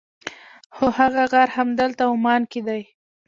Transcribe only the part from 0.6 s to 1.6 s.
هو هغه غار